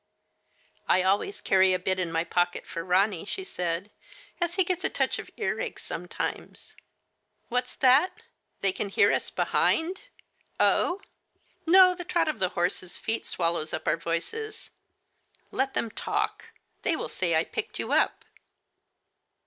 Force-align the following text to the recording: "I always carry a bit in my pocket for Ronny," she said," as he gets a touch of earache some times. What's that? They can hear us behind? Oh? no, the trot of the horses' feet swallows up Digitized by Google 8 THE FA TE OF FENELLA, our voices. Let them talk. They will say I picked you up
"I 0.89 1.03
always 1.03 1.41
carry 1.41 1.73
a 1.73 1.77
bit 1.77 1.99
in 1.99 2.11
my 2.11 2.23
pocket 2.23 2.65
for 2.65 2.83
Ronny," 2.83 3.23
she 3.23 3.43
said," 3.43 3.91
as 4.41 4.55
he 4.55 4.63
gets 4.63 4.83
a 4.83 4.89
touch 4.89 5.19
of 5.19 5.29
earache 5.37 5.77
some 5.77 6.07
times. 6.07 6.73
What's 7.49 7.75
that? 7.75 8.23
They 8.61 8.71
can 8.71 8.89
hear 8.89 9.11
us 9.11 9.29
behind? 9.29 10.05
Oh? 10.59 11.01
no, 11.67 11.93
the 11.93 12.03
trot 12.03 12.27
of 12.27 12.39
the 12.39 12.49
horses' 12.57 12.97
feet 12.97 13.27
swallows 13.27 13.75
up 13.75 13.83
Digitized 13.83 13.85
by 13.85 13.91
Google 13.95 14.11
8 14.11 14.15
THE 14.15 14.21
FA 14.21 14.31
TE 14.31 14.37
OF 14.37 14.41
FENELLA, 14.41 14.47
our 14.47 14.85
voices. 14.87 15.51
Let 15.51 15.73
them 15.75 15.91
talk. 15.91 16.45
They 16.81 16.95
will 16.95 17.07
say 17.07 17.35
I 17.35 17.43
picked 17.43 17.77
you 17.77 17.91
up 17.93 18.25